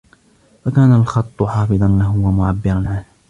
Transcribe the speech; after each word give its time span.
فَكَانَ 0.65 0.93
الْخَطُّ 0.93 1.43
حَافِظًا 1.43 1.87
لَهُ 1.87 2.15
وَمُعَبِّرًا 2.17 2.73
عَنْهُ 2.73 3.05